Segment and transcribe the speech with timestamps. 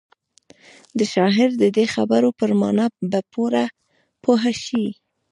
[0.97, 3.65] د شاعر د دې خبرو پر مانا به پوره
[4.23, 4.87] پوه شئ.